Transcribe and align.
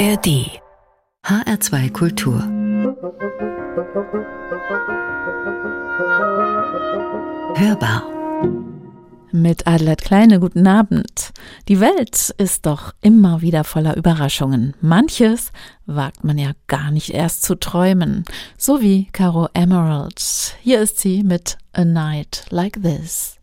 ARD 0.00 0.62
HR2 1.26 1.92
Kultur 1.92 2.40
Hörbar 7.54 8.04
mit 9.30 9.66
Adelheid 9.66 10.00
Kleine, 10.00 10.40
guten 10.40 10.66
Abend. 10.66 11.32
Die 11.68 11.80
Welt 11.80 12.34
ist 12.38 12.64
doch 12.64 12.94
immer 13.02 13.42
wieder 13.42 13.62
voller 13.62 13.94
Überraschungen. 13.98 14.74
Manches 14.80 15.52
wagt 15.84 16.24
man 16.24 16.38
ja 16.38 16.52
gar 16.66 16.90
nicht 16.90 17.10
erst 17.10 17.42
zu 17.42 17.54
träumen. 17.54 18.24
So 18.56 18.80
wie 18.80 19.04
Caro 19.12 19.50
Emerald. 19.52 20.56
Hier 20.62 20.80
ist 20.80 20.98
sie 20.98 21.22
mit 21.22 21.58
A 21.74 21.84
Night 21.84 22.46
Like 22.48 22.82
This. 22.82 23.36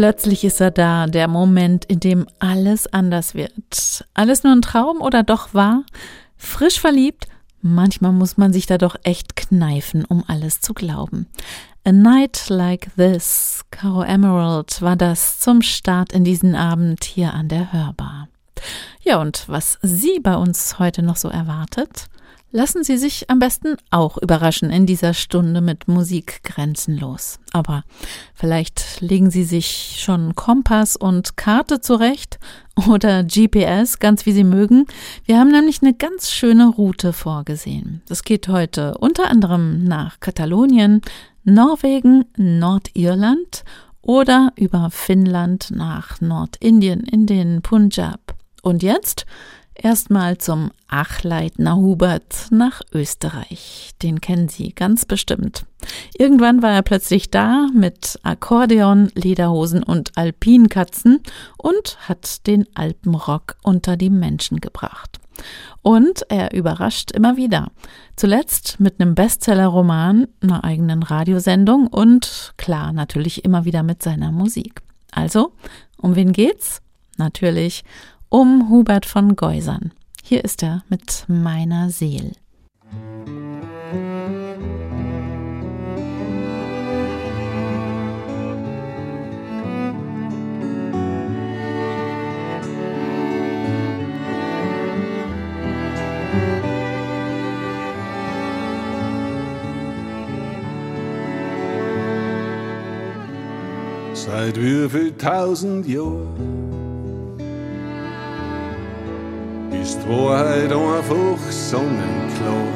Plötzlich 0.00 0.44
ist 0.44 0.62
er 0.62 0.70
da, 0.70 1.06
der 1.06 1.28
Moment, 1.28 1.84
in 1.84 2.00
dem 2.00 2.26
alles 2.38 2.86
anders 2.90 3.34
wird. 3.34 4.06
Alles 4.14 4.44
nur 4.44 4.54
ein 4.54 4.62
Traum 4.62 5.02
oder 5.02 5.22
doch 5.22 5.52
wahr? 5.52 5.84
Frisch 6.38 6.80
verliebt? 6.80 7.26
Manchmal 7.60 8.12
muss 8.12 8.38
man 8.38 8.50
sich 8.50 8.64
da 8.64 8.78
doch 8.78 8.96
echt 9.02 9.36
kneifen, 9.36 10.06
um 10.06 10.24
alles 10.26 10.62
zu 10.62 10.72
glauben. 10.72 11.26
A 11.84 11.92
Night 11.92 12.46
Like 12.48 12.88
This, 12.96 13.60
Caro 13.70 14.00
Emerald, 14.00 14.80
war 14.80 14.96
das 14.96 15.38
zum 15.38 15.60
Start 15.60 16.14
in 16.14 16.24
diesen 16.24 16.54
Abend 16.54 17.04
hier 17.04 17.34
an 17.34 17.48
der 17.48 17.70
Hörbar. 17.70 18.28
Ja, 19.02 19.20
und 19.20 19.50
was 19.50 19.78
sie 19.82 20.18
bei 20.18 20.34
uns 20.34 20.78
heute 20.78 21.02
noch 21.02 21.16
so 21.16 21.28
erwartet? 21.28 22.06
Lassen 22.52 22.82
Sie 22.82 22.98
sich 22.98 23.30
am 23.30 23.38
besten 23.38 23.76
auch 23.90 24.18
überraschen 24.18 24.70
in 24.70 24.84
dieser 24.84 25.14
Stunde 25.14 25.60
mit 25.60 25.86
Musik 25.86 26.42
grenzenlos. 26.42 27.38
Aber 27.52 27.84
vielleicht 28.34 29.00
legen 29.00 29.30
Sie 29.30 29.44
sich 29.44 30.00
schon 30.00 30.34
Kompass 30.34 30.96
und 30.96 31.36
Karte 31.36 31.80
zurecht 31.80 32.40
oder 32.88 33.22
GPS, 33.22 34.00
ganz 34.00 34.26
wie 34.26 34.32
Sie 34.32 34.42
mögen. 34.42 34.86
Wir 35.26 35.38
haben 35.38 35.52
nämlich 35.52 35.80
eine 35.80 35.94
ganz 35.94 36.32
schöne 36.32 36.66
Route 36.66 37.12
vorgesehen. 37.12 38.02
Das 38.08 38.24
geht 38.24 38.48
heute 38.48 38.98
unter 38.98 39.30
anderem 39.30 39.84
nach 39.84 40.18
Katalonien, 40.18 41.02
Norwegen, 41.44 42.24
Nordirland 42.36 43.62
oder 44.02 44.52
über 44.56 44.90
Finnland 44.90 45.70
nach 45.70 46.20
Nordindien 46.20 47.04
in 47.04 47.26
den 47.26 47.62
Punjab. 47.62 48.34
Und 48.62 48.82
jetzt 48.82 49.24
Erstmal 49.74 50.36
zum 50.36 50.72
Achleitner 50.88 51.76
Hubert 51.76 52.48
nach 52.50 52.82
Österreich. 52.92 53.92
Den 54.02 54.20
kennen 54.20 54.48
Sie 54.48 54.72
ganz 54.72 55.06
bestimmt. 55.06 55.64
Irgendwann 56.18 56.62
war 56.62 56.72
er 56.72 56.82
plötzlich 56.82 57.30
da 57.30 57.68
mit 57.74 58.18
Akkordeon, 58.22 59.10
Lederhosen 59.14 59.82
und 59.82 60.16
Alpinkatzen 60.18 61.20
und 61.56 61.96
hat 62.08 62.46
den 62.46 62.66
Alpenrock 62.74 63.56
unter 63.62 63.96
die 63.96 64.10
Menschen 64.10 64.60
gebracht. 64.60 65.18
Und 65.80 66.24
er 66.28 66.52
überrascht 66.52 67.12
immer 67.12 67.38
wieder. 67.38 67.70
Zuletzt 68.16 68.80
mit 68.80 69.00
einem 69.00 69.14
Bestsellerroman, 69.14 70.28
einer 70.42 70.64
eigenen 70.64 71.02
Radiosendung 71.02 71.86
und 71.86 72.52
klar 72.58 72.92
natürlich 72.92 73.44
immer 73.44 73.64
wieder 73.64 73.82
mit 73.82 74.02
seiner 74.02 74.32
Musik. 74.32 74.82
Also, 75.10 75.52
um 75.96 76.16
wen 76.16 76.32
geht's? 76.32 76.82
Natürlich 77.16 77.84
um 78.30 78.70
Hubert 78.70 79.06
von 79.06 79.34
Geusern. 79.34 79.90
Hier 80.22 80.44
ist 80.44 80.62
er 80.62 80.84
mit 80.88 81.24
meiner 81.26 81.90
Seel. 81.90 82.32
Seit 104.14 104.56
wie 104.56 104.88
viel 104.88 105.12
tausend 105.16 105.88
Jahren 105.88 106.69
ist 109.72 110.08
Wahrheit 110.08 110.72
einfach 110.72 111.38
sonnenklar. 111.50 112.68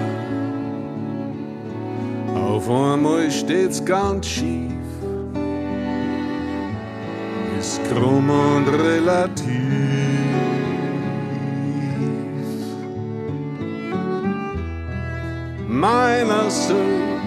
Auf 2.34 2.70
einmal 2.70 3.30
steht's 3.30 3.84
ganz 3.84 4.26
schief, 4.26 4.72
ist 7.58 7.80
krumm 7.90 8.30
und 8.30 8.68
relativ. 8.68 9.50
Meiner 15.68 16.48
Sohn, 16.48 17.18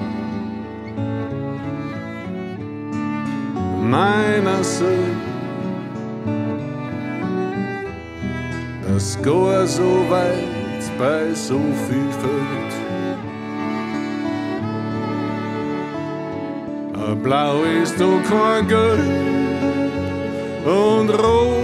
meiner 3.90 4.64
Sohn. 4.64 5.27
Das 8.88 9.18
geht 9.18 9.68
so 9.68 10.06
weit 10.10 10.84
bei 10.98 11.34
so 11.34 11.60
viel 11.88 12.12
Feld. 12.22 12.74
Blau 17.24 17.64
ist 17.82 18.00
doch 18.00 18.22
kein 18.30 18.68
Gold 18.68 19.00
und 20.66 21.10
rot 21.10 21.58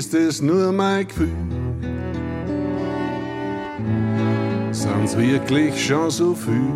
ist 0.09 0.15
es 0.15 0.41
nur 0.41 0.73
mein 0.73 1.07
Gefühl. 1.07 1.29
Sind's 4.71 5.15
wirklich 5.15 5.87
schon 5.87 6.11
so 6.11 6.35
viel? 6.35 6.73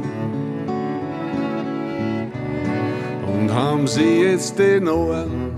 Und 3.26 3.50
haben 3.50 3.86
sie 3.86 4.24
jetzt 4.24 4.58
den 4.58 4.86
Ohren 4.86 5.52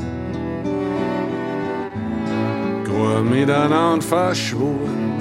gar 2.85 3.23
miteinander 3.23 4.03
verschworen? 4.03 5.13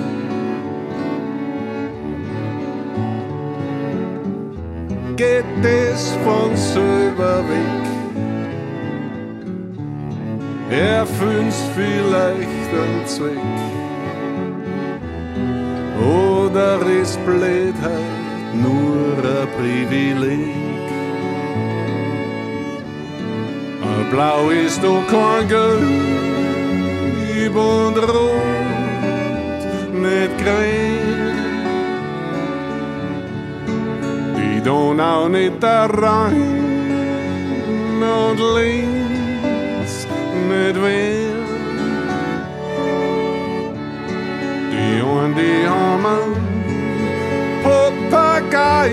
Geht 5.15 5.45
es 5.63 6.11
von 6.23 6.55
selber 6.55 7.39
weg? 7.49 7.82
Erfüllt's 10.73 11.63
vielleicht 11.75 12.69
einen 12.81 13.05
Zweck. 13.05 13.37
Oder 16.01 16.81
ist 17.01 17.23
Blödheit 17.25 18.53
nur 18.53 19.17
ein 19.17 19.47
Privileg? 19.57 20.73
Blau 24.13 24.49
ist 24.51 24.83
doch 24.83 25.01
kein 25.07 25.47
Gelb 25.47 25.73
und 27.55 27.97
Rot, 27.97 28.41
nicht 29.91 30.37
grün. 30.37 31.33
Die 34.37 34.61
Donau 34.61 35.27
nicht 35.29 35.63
der 35.63 35.89
Rhein 35.89 36.43
und 38.03 38.39
links 38.55 39.22
mit 40.53 40.75
wem. 40.75 41.45
Die 44.71 45.01
und 45.01 45.35
die 45.39 45.65
armen 45.67 46.29
Papagei, 47.63 48.91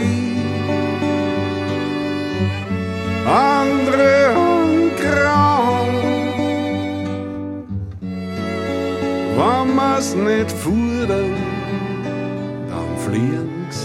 andere 3.27 4.13
und 4.49 4.91
grau. 5.03 5.87
Wenn 9.39 9.75
man's 9.75 10.15
nicht 10.15 10.51
fuhren, 10.63 11.35
dann 12.71 12.91
fliegen's. 13.05 13.79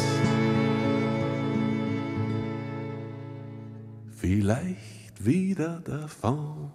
Vielleicht 4.21 5.25
wieder 5.25 5.81
davon. 5.85 6.71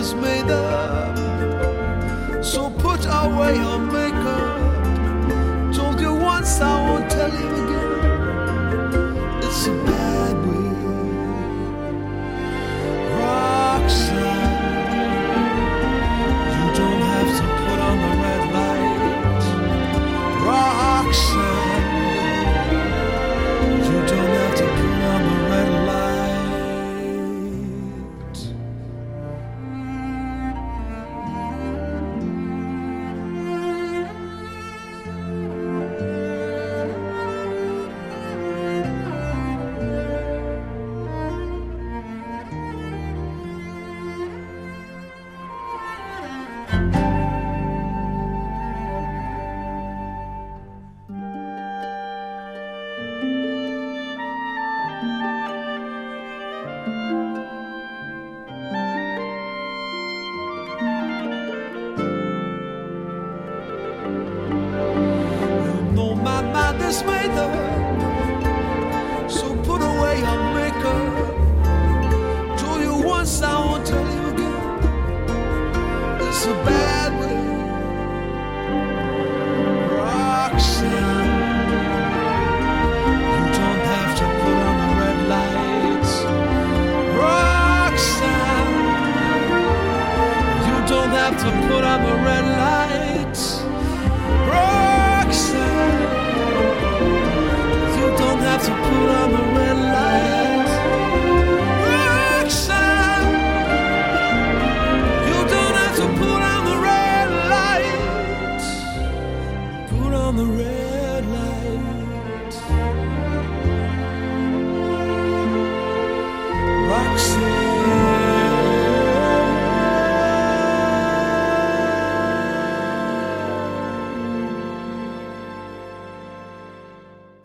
is 0.00 0.14
made 0.14 0.50
up. 0.50 1.14
So 2.42 2.70
put 2.70 3.04
away 3.04 3.56
your 3.56 3.79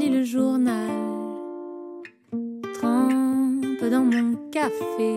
Lis 0.00 0.08
le 0.08 0.22
journal, 0.22 0.88
trempe 2.72 3.84
dans 3.90 4.02
mon 4.02 4.34
café, 4.50 5.12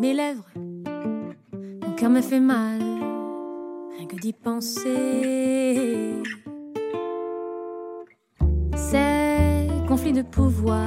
mes 0.00 0.14
lèvres, 0.14 0.50
mon 0.56 1.92
cœur 1.92 2.10
me 2.10 2.20
fait 2.20 2.40
mal, 2.40 2.80
rien 3.96 4.06
que 4.08 4.16
d'y 4.16 4.32
penser. 4.32 6.12
Ces 8.74 9.68
conflits 9.86 10.12
de 10.12 10.22
pouvoir, 10.22 10.82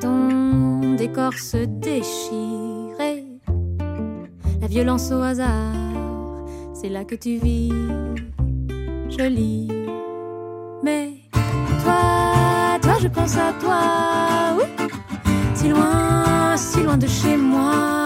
ton 0.00 0.96
décor 0.96 1.34
se 1.34 1.64
déchire, 1.64 3.00
et 3.00 3.24
la 4.60 4.66
violence 4.66 5.12
au 5.12 5.22
hasard, 5.22 6.44
c'est 6.74 6.88
là 6.88 7.04
que 7.04 7.14
tu 7.14 7.36
vis, 7.36 7.72
je 9.10 9.28
lis. 9.28 9.75
Je 13.06 13.12
pense 13.12 13.36
à 13.36 13.52
toi, 13.60 14.56
oui, 14.58 14.88
si 15.54 15.68
loin, 15.68 16.56
si 16.56 16.82
loin 16.82 16.96
de 16.96 17.06
chez 17.06 17.36
moi. 17.36 18.05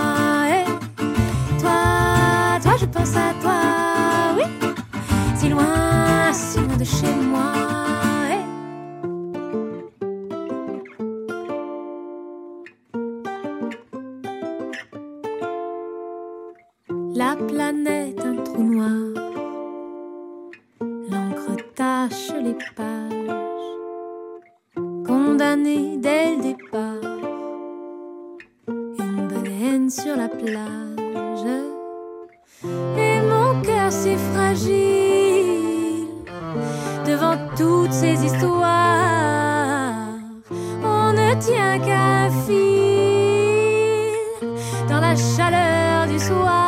La 45.11 45.17
chaleur 45.17 46.07
du 46.07 46.19
soir. 46.19 46.60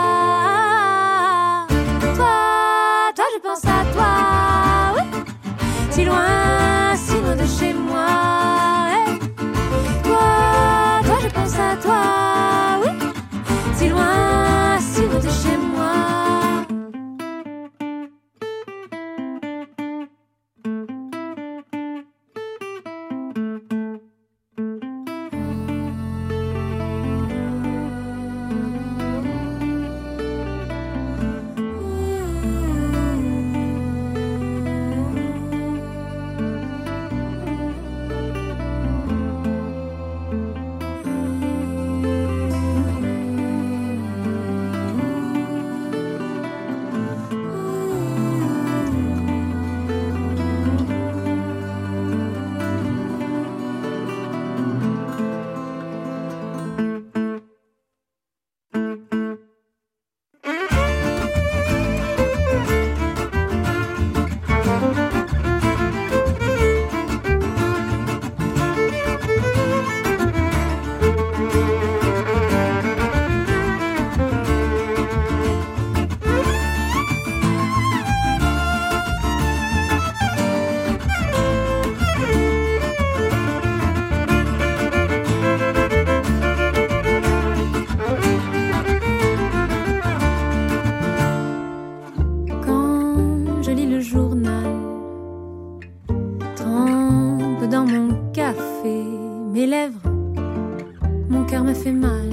Mon 101.32 101.44
cœur 101.44 101.64
me 101.64 101.72
fait 101.72 101.92
mal, 101.92 102.28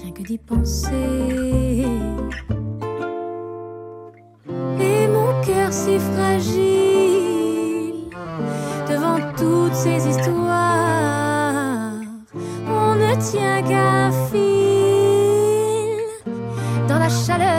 rien 0.00 0.12
que 0.12 0.22
d'y 0.22 0.36
penser. 0.36 1.86
Et 4.88 5.08
mon 5.08 5.30
cœur 5.46 5.72
si 5.72 5.98
fragile, 5.98 7.94
devant 8.90 9.18
toutes 9.36 9.74
ces 9.74 10.06
histoires, 10.06 11.92
on 12.66 12.94
ne 12.94 13.12
tient 13.30 13.62
qu'à 13.62 14.10
fil. 14.30 14.38
Dans 16.88 16.98
la 16.98 17.08
chaleur 17.08 17.57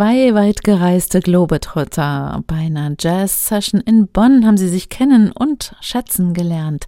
zwei 0.00 0.32
weit 0.32 0.64
gereiste 0.64 1.20
Globetrotter. 1.20 2.42
Bei 2.46 2.54
einer 2.56 2.94
Jazz-Session 2.98 3.82
in 3.82 4.08
Bonn 4.08 4.46
haben 4.46 4.56
sie 4.56 4.70
sich 4.70 4.88
kennen 4.88 5.30
und 5.30 5.76
schätzen 5.82 6.32
gelernt. 6.32 6.86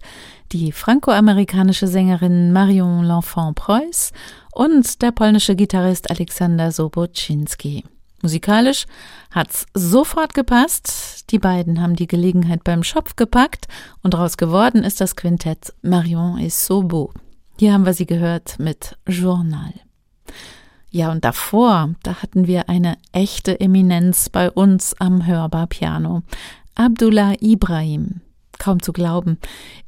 Die 0.51 0.71
franco-amerikanische 0.71 1.85
Sängerin 1.85 2.51
Marion 2.51 3.05
L'Enfant-Preuß 3.05 4.13
und 4.53 5.03
der 5.03 5.11
polnische 5.11 5.55
Gitarrist 5.55 6.09
Alexander 6.09 6.71
Sobocinski. 6.71 7.83
Musikalisch 8.23 8.87
hat's 9.29 9.67
sofort 9.75 10.33
gepasst. 10.33 11.29
Die 11.29 11.37
beiden 11.37 11.83
haben 11.83 11.95
die 11.95 12.07
Gelegenheit 12.07 12.63
beim 12.63 12.81
Schopf 12.81 13.15
gepackt 13.15 13.67
und 14.01 14.15
daraus 14.15 14.37
geworden 14.37 14.83
ist 14.83 15.01
das 15.01 15.15
Quintett 15.15 15.71
Marion 15.83 16.39
et 16.39 16.51
Sobo. 16.51 17.13
Hier 17.59 17.73
haben 17.73 17.85
wir 17.85 17.93
sie 17.93 18.07
gehört 18.07 18.57
mit 18.57 18.97
Journal. 19.05 19.71
Ja, 20.95 21.11
und 21.11 21.25
davor, 21.25 21.89
da 22.03 22.21
hatten 22.21 22.45
wir 22.45 22.69
eine 22.69 22.99
echte 23.13 23.59
Eminenz 23.59 24.29
bei 24.29 24.51
uns 24.51 24.93
am 24.99 25.25
Hörbar-Piano. 25.25 26.21
Abdullah 26.75 27.33
Ibrahim. 27.41 28.21
Kaum 28.59 28.79
zu 28.79 28.93
glauben. 28.93 29.39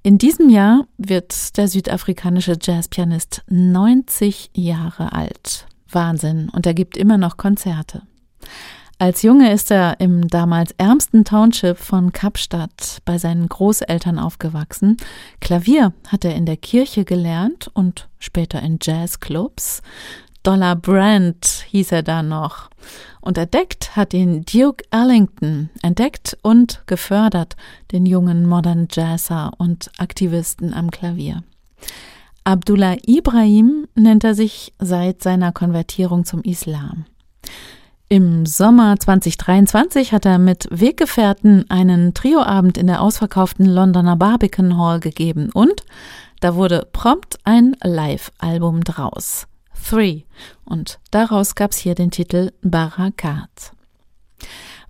In 0.02 0.18
diesem 0.18 0.50
Jahr 0.50 0.88
wird 0.98 1.58
der 1.58 1.68
südafrikanische 1.68 2.58
Jazzpianist 2.60 3.44
90 3.48 4.50
Jahre 4.56 5.14
alt. 5.14 5.68
Wahnsinn. 5.88 6.50
Und 6.50 6.66
er 6.66 6.74
gibt 6.74 6.98
immer 6.98 7.20
noch 7.20 7.38
Konzerte. 7.38 8.02
Als 8.98 9.22
Junge 9.22 9.52
ist 9.52 9.70
er 9.72 10.00
im 10.00 10.28
damals 10.28 10.72
ärmsten 10.78 11.24
Township 11.24 11.78
von 11.78 12.14
Kapstadt 12.14 13.02
bei 13.06 13.20
seinen 13.20 13.48
Großeltern 13.48 14.18
aufgewachsen. 14.18 14.98
Klavier 15.40 15.94
hat 16.08 16.26
er 16.26 16.34
in 16.34 16.48
der 16.48 16.58
Kirche 16.58 17.06
gelernt 17.06 17.70
und 17.74 18.08
später 18.18 18.62
in 18.62 18.80
Jazzclubs. 18.82 19.82
Dollar 20.46 20.76
Brand 20.76 21.66
hieß 21.70 21.92
er 21.92 22.04
da 22.04 22.22
noch. 22.22 22.70
Und 23.20 23.40
entdeckt 23.40 23.96
hat 23.96 24.14
ihn 24.14 24.44
Duke 24.46 24.86
Ellington, 24.92 25.72
entdeckt 25.82 26.38
und 26.44 26.84
gefördert, 26.86 27.56
den 27.92 28.06
jungen 28.06 28.46
Modern 28.46 28.88
Jazzer 28.92 29.52
und 29.58 29.90
Aktivisten 29.98 30.76
am 30.76 30.92
Klavier. 30.92 31.44
Abdullah 32.44 32.96
Ibrahim 33.08 33.88
nennt 33.96 34.24
er 34.24 34.36
sich 34.36 34.72
seit 34.78 35.24
seiner 35.24 35.52
Konvertierung 35.52 36.26
zum 36.26 36.42
Islam. 36.42 37.06
Im 38.08 38.46
Sommer 38.46 39.00
2023 39.00 40.14
hat 40.14 40.28
er 40.28 40.38
mit 40.38 40.68
Weggefährten 40.70 41.66
einen 41.70 42.14
Trioabend 42.14 42.78
in 42.78 42.86
der 42.86 43.02
ausverkauften 43.02 43.66
Londoner 43.66 44.16
Barbican 44.16 44.78
Hall 44.78 45.00
gegeben 45.00 45.50
und 45.52 45.82
da 46.40 46.54
wurde 46.54 46.88
prompt 46.92 47.40
ein 47.46 47.76
Live-Album 47.82 48.84
draus. 48.84 49.48
Three. 49.88 50.24
Und 50.64 51.00
daraus 51.12 51.56
gab's 51.56 51.78
hier 51.78 51.96
den 51.96 52.12
Titel 52.12 52.52
Barakat. 52.62 53.72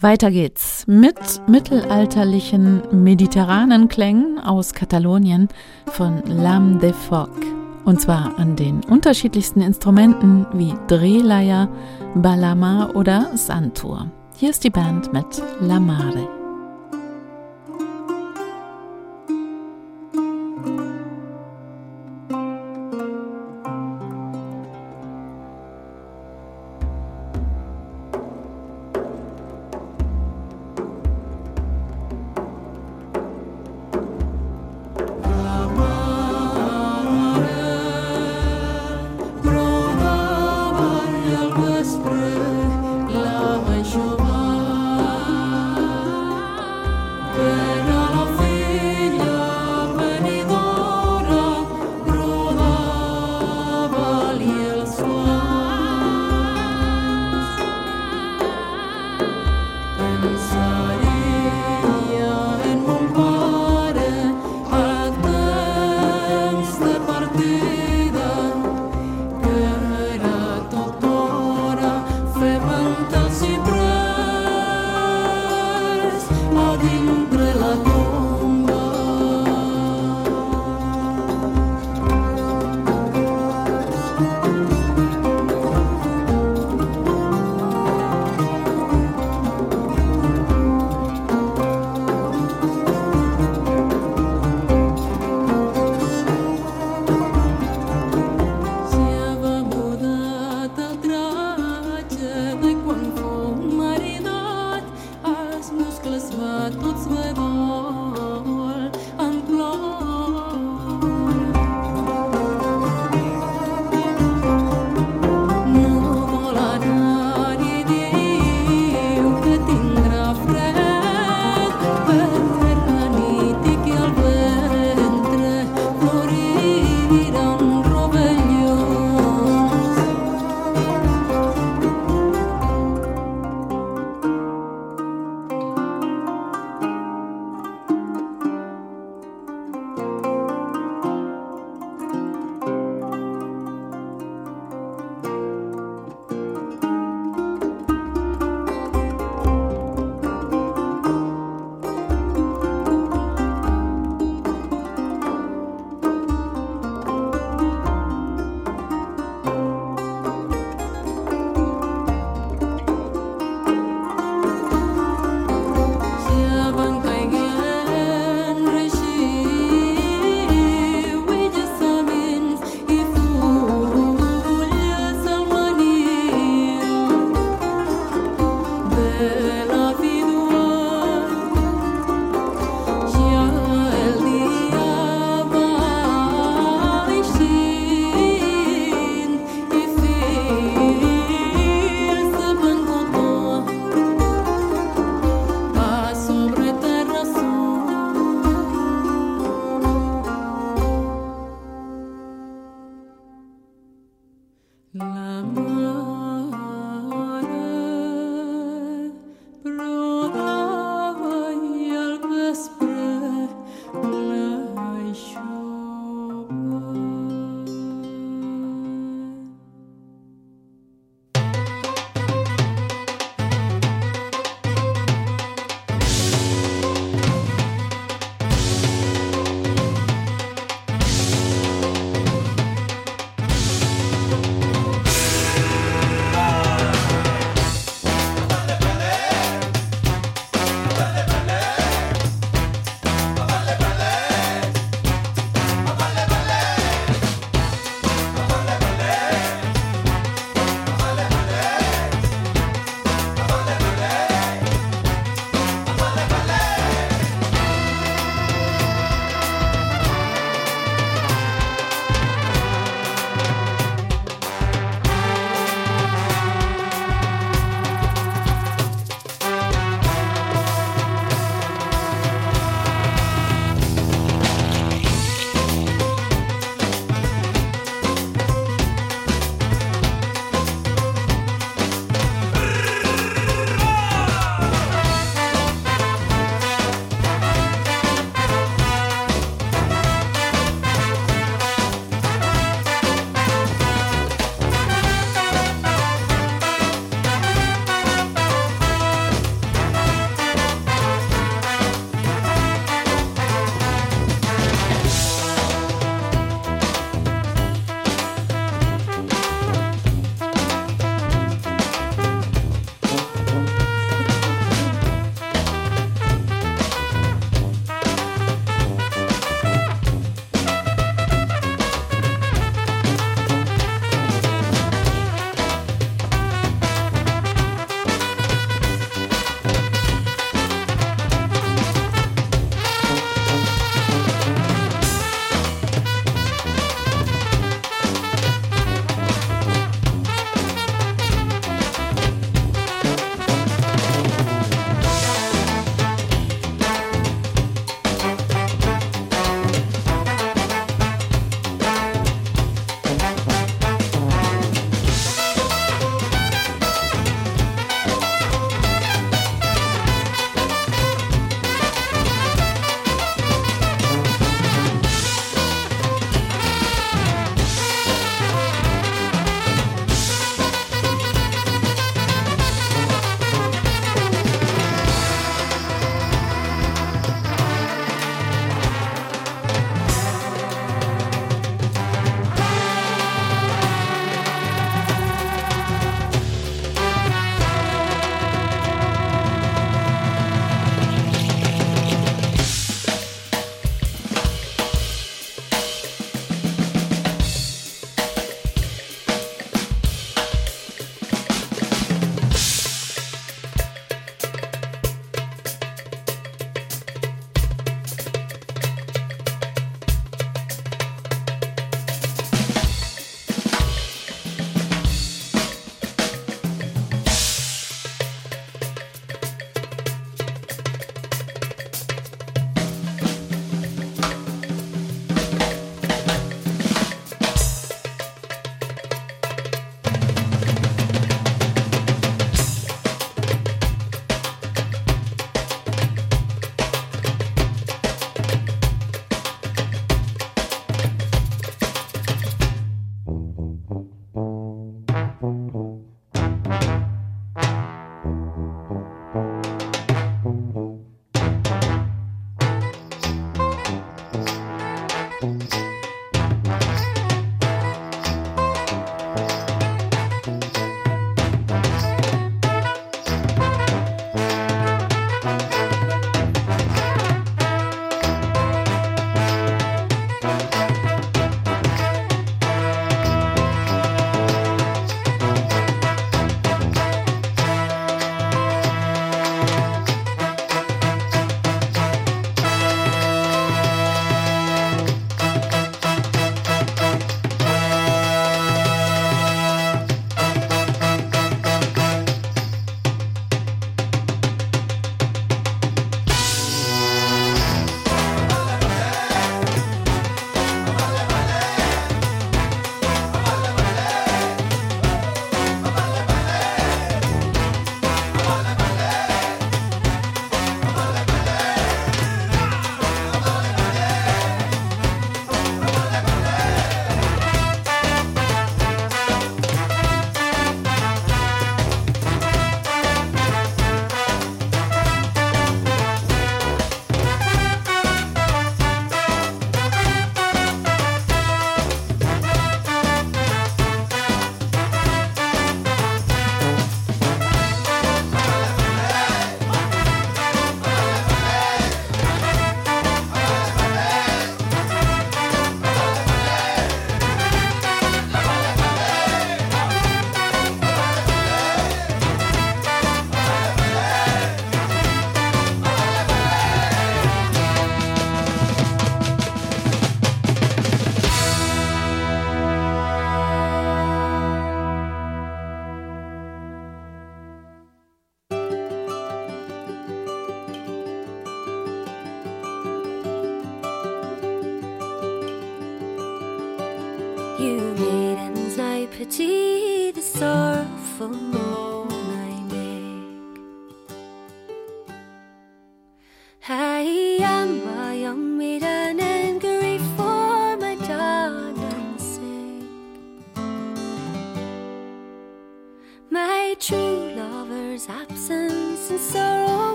Weiter 0.00 0.30
geht's 0.30 0.84
mit 0.86 1.16
mittelalterlichen 1.46 2.82
mediterranen 3.04 3.88
Klängen 3.88 4.40
aus 4.40 4.74
Katalonien 4.74 5.48
von 5.86 6.22
Lam 6.26 6.80
de 6.80 6.92
Foc. 6.92 7.30
Und 7.84 8.00
zwar 8.00 8.38
an 8.38 8.56
den 8.56 8.84
unterschiedlichsten 8.84 9.60
Instrumenten 9.60 10.46
wie 10.52 10.74
Drehleier, 10.88 11.68
Balama 12.14 12.90
oder 12.94 13.36
Santur. 13.36 14.10
Hier 14.36 14.50
ist 14.50 14.64
die 14.64 14.70
Band 14.70 15.12
mit 15.12 15.42
La 15.60 15.80
Mare. 15.80 16.41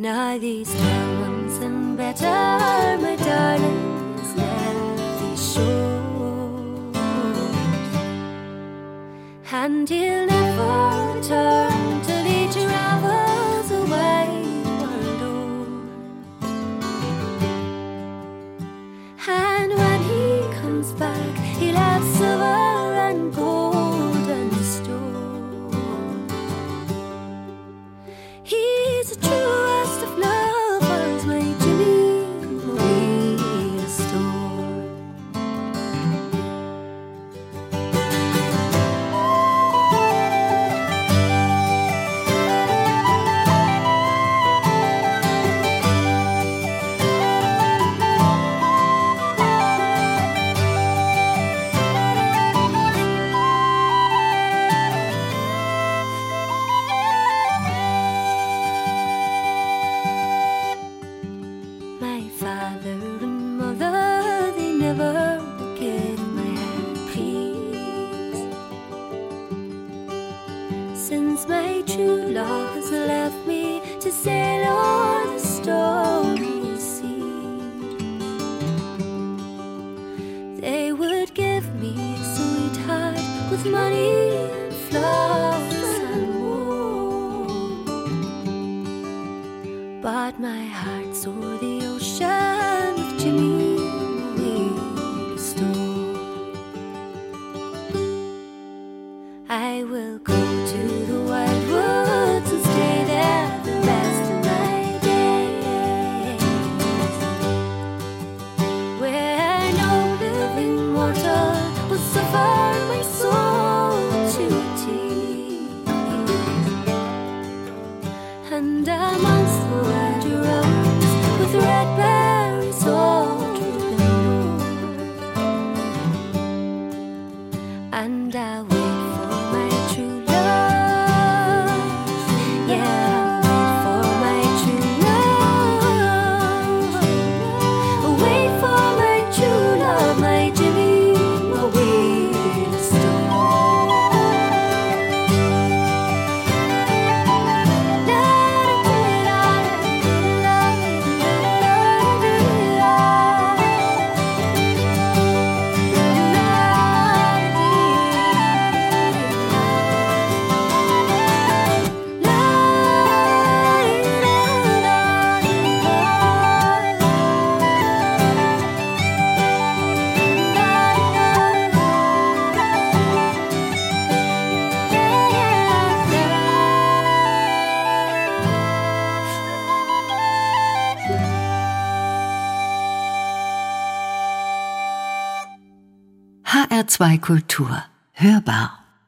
Now 0.00 0.38
these 0.38 0.72
problems 0.76 1.56
and 1.58 1.96
better, 1.96 2.24
my 2.24 3.16
darling, 3.16 4.14
is 4.20 4.36
nothing 4.36 4.98
and 9.50 9.88
he'll 9.88 10.26
never 10.26 11.20
turn. 11.22 11.67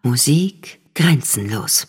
Musik 0.02 0.80
grenzenlos. 0.94 1.86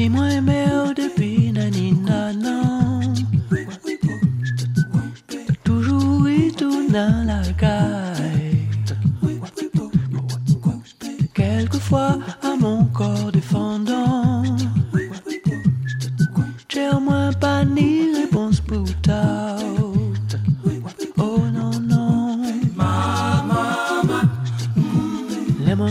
si 0.00 0.08
moi 0.08 0.30
aimer 0.30 0.94
depuis 0.96 1.52
nani 1.52 1.94
Toujours 5.62 6.26
et 6.28 6.50
tout 6.52 6.88
dans 6.88 7.26
la 7.26 7.42
caille 7.60 8.66
Quelquefois 11.34 12.18
à 12.42 12.52
mon 12.58 12.84
corps 12.86 13.30
défendant. 13.30 14.42
J'ai 16.70 16.88
au 16.88 17.00
moins 17.00 17.32
pas 17.34 17.62
ni 17.64 17.90
réponse 18.22 18.60
pour 18.60 18.86
toi 19.02 19.60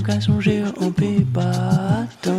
Quand 0.06 0.40
j'ai 0.40 0.64
on 0.82 0.92
peut 0.92 1.24
pas 1.34 2.04
attendre. 2.04 2.39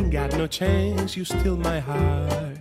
ain't 0.00 0.10
got 0.10 0.32
no 0.36 0.46
chance, 0.46 1.16
you 1.16 1.24
steal 1.24 1.56
my 1.56 1.78
heart. 1.78 2.58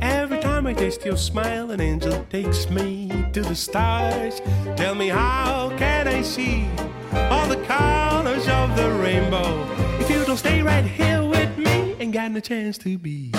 Every 0.00 0.38
time 0.38 0.66
I 0.66 0.74
taste 0.74 1.04
your 1.04 1.16
smile, 1.16 1.72
an 1.72 1.80
angel 1.80 2.24
takes 2.30 2.70
me 2.70 3.08
to 3.32 3.42
the 3.42 3.54
stars. 3.54 4.40
Tell 4.76 4.94
me, 4.94 5.08
how 5.08 5.72
can 5.76 6.06
I 6.06 6.22
see 6.22 6.68
all 7.12 7.48
the 7.48 7.60
colors 7.64 8.46
of 8.48 8.76
the 8.76 8.90
rainbow 9.02 9.66
if 9.98 10.08
you 10.08 10.24
don't 10.24 10.36
stay 10.36 10.62
right 10.62 10.84
here 10.84 11.24
with 11.24 11.58
me? 11.58 11.96
Ain't 11.98 12.12
got 12.12 12.30
no 12.30 12.40
chance 12.40 12.78
to 12.78 12.96
be. 12.96 13.32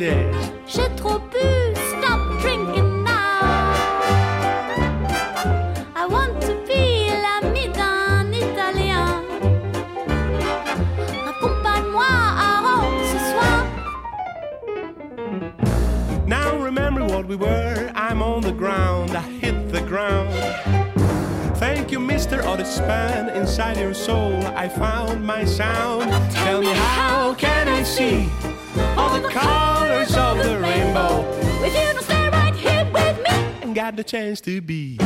J'ai 0.00 0.88
trop 0.96 1.18
bu, 1.30 1.74
stop 1.98 2.40
drinking 2.40 3.04
now. 3.04 3.74
I 5.94 6.06
want 6.08 6.40
to 6.40 6.54
be 6.66 7.10
l'ami 7.20 7.68
d'un 7.68 8.32
Italien. 8.32 9.22
Accompagne-moi 11.28 12.06
à 12.08 12.60
Rome 12.64 13.04
ce 13.12 13.18
soir. 13.30 13.66
Now 16.26 16.56
remember 16.56 17.04
what 17.04 17.26
we 17.26 17.36
were. 17.36 17.92
I'm 17.94 18.22
on 18.22 18.40
the 18.40 18.52
ground, 18.52 19.14
I 19.14 19.20
hit 19.42 19.70
the 19.70 19.82
ground. 19.82 20.30
Thank 21.58 21.92
you, 21.92 21.98
Mr. 21.98 22.42
Otis 22.46 22.74
Span. 22.74 23.28
Inside 23.36 23.76
your 23.76 23.92
soul, 23.92 24.32
I 24.56 24.66
found 24.70 25.26
my 25.26 25.44
sound. 25.44 26.10
Tell 26.32 26.62
me 26.62 26.72
how 26.72 27.34
can 27.34 27.68
I 27.68 27.82
see 27.82 28.30
all 28.96 29.20
the 29.20 29.28
colors? 29.28 29.79
Of 30.16 30.38
the 30.38 30.58
rainbow? 30.58 31.24
If 31.64 31.74
you 31.74 31.92
don't 31.92 32.02
stay 32.02 32.28
right 32.30 32.54
here 32.54 32.84
with 32.92 33.16
me, 33.18 33.62
And 33.62 33.74
got 33.74 33.96
the 33.96 34.04
chance 34.04 34.40
to 34.42 34.60
be. 34.60 34.98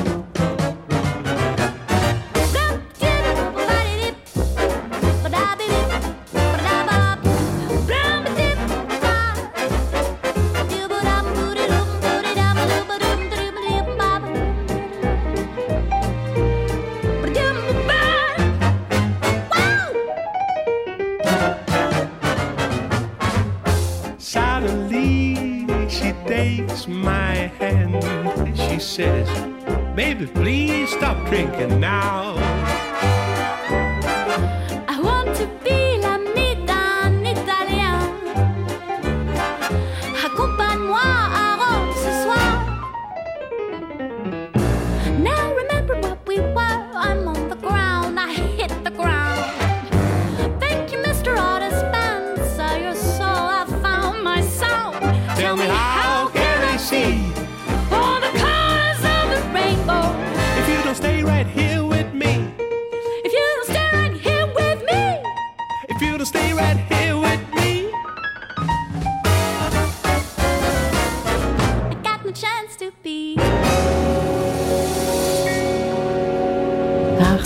Suddenly, 24.34 25.64
she 25.88 26.10
takes 26.26 26.88
my 26.88 27.52
hand. 27.60 28.02
And 28.02 28.58
she 28.58 28.80
says, 28.80 29.28
Baby, 29.94 30.26
please 30.26 30.90
stop 30.90 31.24
drinking 31.28 31.78
now. 31.78 32.34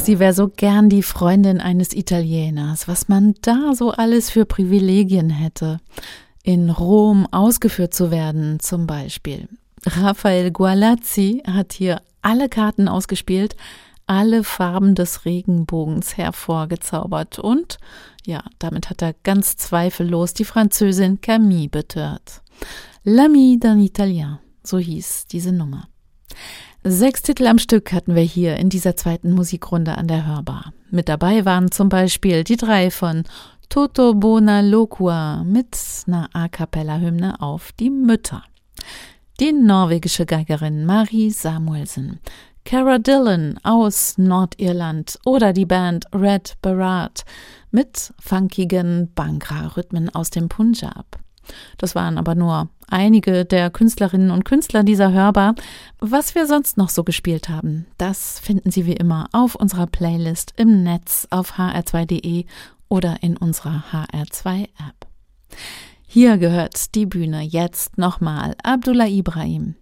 Sie 0.08 0.18
wäre 0.18 0.32
so 0.32 0.48
gern 0.48 0.88
die 0.88 1.02
Freundin 1.02 1.60
eines 1.60 1.92
Italieners, 1.92 2.88
was 2.88 3.08
man 3.08 3.34
da 3.42 3.74
so 3.74 3.90
alles 3.90 4.30
für 4.30 4.46
Privilegien 4.46 5.28
hätte. 5.28 5.80
In 6.42 6.70
Rom 6.70 7.26
ausgeführt 7.30 7.92
zu 7.92 8.10
werden, 8.10 8.58
zum 8.58 8.86
Beispiel. 8.86 9.50
Raphael 9.84 10.50
Gualazzi 10.50 11.42
hat 11.46 11.74
hier 11.74 12.00
alle 12.22 12.48
Karten 12.48 12.88
ausgespielt, 12.88 13.54
alle 14.06 14.44
Farben 14.44 14.94
des 14.94 15.26
Regenbogens 15.26 16.16
hervorgezaubert 16.16 17.38
und, 17.38 17.76
ja, 18.24 18.42
damit 18.58 18.88
hat 18.88 19.02
er 19.02 19.14
ganz 19.24 19.58
zweifellos 19.58 20.32
die 20.32 20.46
Französin 20.46 21.20
Camille 21.20 21.68
betört. 21.68 22.40
L'ami 23.04 23.60
d'un 23.60 23.84
Italien, 23.84 24.38
so 24.64 24.78
hieß 24.78 25.26
diese 25.26 25.52
Nummer. 25.52 25.86
Sechs 26.90 27.20
Titel 27.20 27.46
am 27.46 27.58
Stück 27.58 27.92
hatten 27.92 28.14
wir 28.14 28.22
hier 28.22 28.56
in 28.56 28.70
dieser 28.70 28.96
zweiten 28.96 29.32
Musikrunde 29.32 29.98
an 29.98 30.08
der 30.08 30.24
Hörbar. 30.26 30.72
Mit 30.90 31.10
dabei 31.10 31.44
waren 31.44 31.70
zum 31.70 31.90
Beispiel 31.90 32.44
die 32.44 32.56
drei 32.56 32.90
von 32.90 33.24
Toto 33.68 34.14
Bona 34.14 34.62
Locua 34.62 35.44
mit 35.44 35.76
einer 36.06 36.30
A 36.32 36.48
Cappella-Hymne 36.48 37.42
auf 37.42 37.72
die 37.72 37.90
Mütter. 37.90 38.42
Die 39.38 39.52
norwegische 39.52 40.24
Geigerin 40.24 40.86
Marie 40.86 41.30
Samuelsen, 41.30 42.20
Cara 42.64 42.98
Dillon 42.98 43.60
aus 43.64 44.16
Nordirland 44.16 45.18
oder 45.26 45.52
die 45.52 45.66
Band 45.66 46.06
Red 46.14 46.54
Barat 46.62 47.26
mit 47.70 48.14
funkigen 48.18 49.12
Bhangra-Rhythmen 49.14 50.08
aus 50.14 50.30
dem 50.30 50.48
Punjab. 50.48 51.18
Das 51.76 51.94
waren 51.94 52.18
aber 52.18 52.34
nur 52.34 52.68
einige 52.88 53.44
der 53.44 53.70
Künstlerinnen 53.70 54.30
und 54.30 54.44
Künstler 54.44 54.82
dieser 54.82 55.12
Hörbar. 55.12 55.54
Was 56.00 56.34
wir 56.34 56.46
sonst 56.46 56.76
noch 56.76 56.88
so 56.88 57.04
gespielt 57.04 57.48
haben, 57.48 57.86
das 57.98 58.38
finden 58.40 58.70
Sie 58.70 58.86
wie 58.86 58.94
immer 58.94 59.28
auf 59.32 59.54
unserer 59.54 59.86
Playlist 59.86 60.54
im 60.56 60.82
Netz 60.82 61.26
auf 61.30 61.58
hr2.de 61.58 62.44
oder 62.88 63.22
in 63.22 63.36
unserer 63.36 63.84
HR2-App. 63.92 65.06
Hier 66.10 66.38
gehört 66.38 66.94
die 66.94 67.04
Bühne 67.04 67.42
jetzt 67.42 67.98
nochmal 67.98 68.54
Abdullah 68.62 69.08
Ibrahim. 69.08 69.74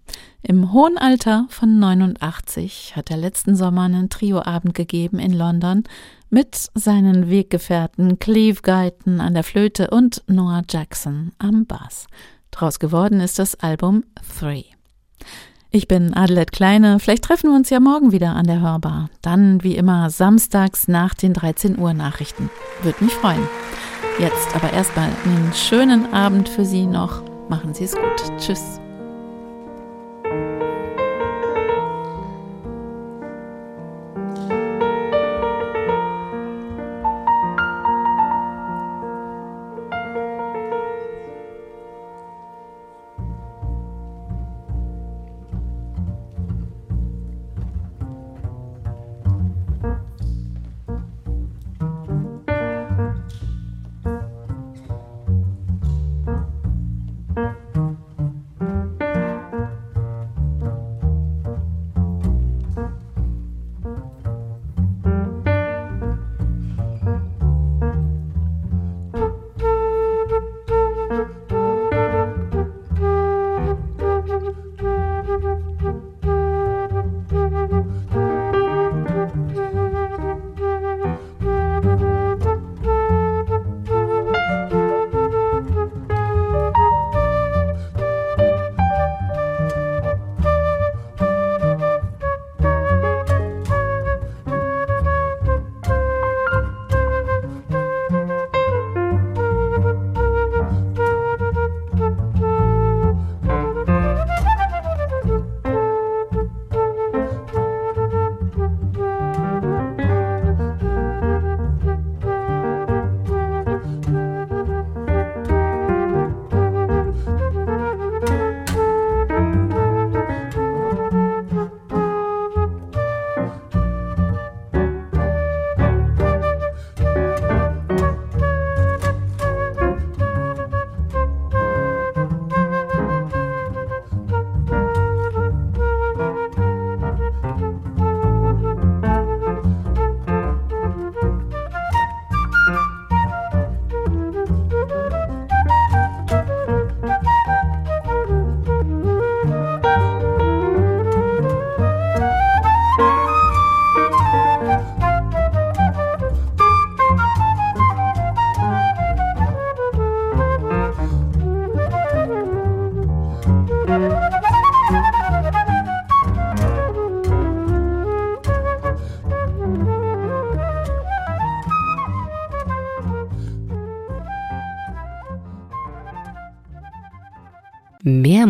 Im 0.43 0.73
hohen 0.73 0.99
Alter 0.99 1.47
von 1.51 1.79
89 1.79 2.95
hat 2.97 3.13
er 3.13 3.17
letzten 3.17 3.55
Sommer 3.55 3.83
einen 3.83 4.11
Trioabend 4.11 4.75
gegeben 4.75 5.21
in 5.21 5.33
London 5.33 5.85
mit 6.31 6.69
seinen 6.75 7.31
Weggefährten 7.31 8.19
Cleve 8.19 8.61
Guyton 8.63 9.21
an 9.21 9.35
der 9.35 9.45
Flöte 9.45 9.91
und 9.91 10.23
Noah 10.27 10.63
Jackson 10.69 11.33
am 11.39 11.67
Bass. 11.67 12.07
Draus 12.51 12.79
geworden 12.79 13.21
ist 13.21 13.39
das 13.39 13.55
Album 13.57 14.05
Three. 14.39 14.65
Ich 15.71 15.89
bin 15.89 16.15
Adelheid 16.15 16.53
Kleine. 16.53 16.99
Vielleicht 17.01 17.25
treffen 17.25 17.51
wir 17.51 17.57
uns 17.57 17.69
ja 17.71 17.81
morgen 17.81 18.13
wieder 18.13 18.35
an 18.35 18.47
der 18.47 18.61
Hörbar. 18.61 19.11
Dann 19.21 19.63
wie 19.63 19.77
immer 19.77 20.09
samstags 20.11 20.89
nach 20.89 21.15
den 21.15 21.35
13 21.35 21.79
Uhr 21.79 21.93
Nachrichten. 21.93 22.49
Würde 22.83 23.05
mich 23.05 23.13
freuen. 23.13 23.47
Jetzt 24.19 24.55
aber 24.55 24.73
erstmal 24.73 25.11
einen 25.25 25.53
schönen 25.53 26.13
Abend 26.15 26.49
für 26.49 26.65
Sie 26.65 26.87
noch. 26.87 27.23
Machen 27.51 27.75
Sie 27.75 27.85
es 27.85 27.95
gut. 27.95 28.39
Tschüss. 28.39 28.81